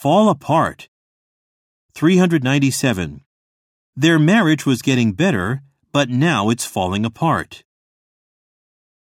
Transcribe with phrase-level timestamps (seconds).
[0.00, 0.88] fall apart.
[1.92, 3.22] 397.
[3.96, 7.64] Their marriage was getting better, but now it's falling apart.